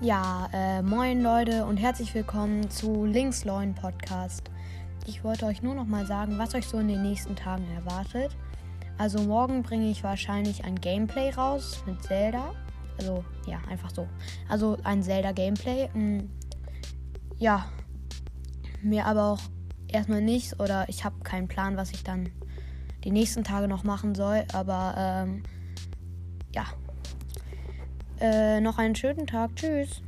Ja, 0.00 0.48
äh, 0.52 0.80
moin 0.80 1.22
Leute 1.22 1.64
und 1.64 1.76
herzlich 1.76 2.14
willkommen 2.14 2.70
zu 2.70 3.04
Links 3.04 3.44
Leuen 3.44 3.74
Podcast. 3.74 4.48
Ich 5.08 5.24
wollte 5.24 5.46
euch 5.46 5.60
nur 5.60 5.74
noch 5.74 5.86
mal 5.86 6.06
sagen, 6.06 6.38
was 6.38 6.54
euch 6.54 6.68
so 6.68 6.78
in 6.78 6.86
den 6.86 7.02
nächsten 7.02 7.34
Tagen 7.34 7.66
erwartet. 7.74 8.36
Also 8.96 9.20
morgen 9.20 9.64
bringe 9.64 9.90
ich 9.90 10.04
wahrscheinlich 10.04 10.64
ein 10.64 10.76
Gameplay 10.76 11.30
raus 11.30 11.82
mit 11.84 12.00
Zelda. 12.04 12.54
Also 12.96 13.24
ja, 13.48 13.58
einfach 13.68 13.90
so. 13.90 14.06
Also 14.48 14.78
ein 14.84 15.02
Zelda 15.02 15.32
Gameplay. 15.32 15.88
Hm, 15.92 16.30
ja, 17.36 17.66
mir 18.80 19.04
aber 19.04 19.32
auch 19.32 19.40
erstmal 19.88 20.22
nichts 20.22 20.60
oder 20.60 20.88
ich 20.88 21.04
habe 21.04 21.18
keinen 21.24 21.48
Plan, 21.48 21.76
was 21.76 21.90
ich 21.90 22.04
dann 22.04 22.30
die 23.02 23.10
nächsten 23.10 23.42
Tage 23.42 23.66
noch 23.66 23.82
machen 23.82 24.14
soll. 24.14 24.44
Aber 24.52 24.94
ähm, 24.96 25.42
ja, 26.54 26.66
äh, 28.20 28.60
noch 28.60 28.78
einen 28.78 28.94
schönen 28.94 29.26
Tag. 29.26 29.54
Tschüss. 29.56 30.02